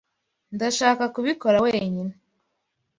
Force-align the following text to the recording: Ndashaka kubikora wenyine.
Ndashaka 0.55 1.03
kubikora 1.15 1.57
wenyine. 1.65 2.13